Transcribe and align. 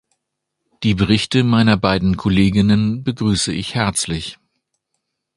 Die 0.81 0.95
Berichte 0.95 1.43
meiner 1.43 1.77
beiden 1.77 2.17
Kolleginnen 2.17 3.03
begrüße 3.03 3.53
ich 3.53 3.75
herzlich. 3.75 4.39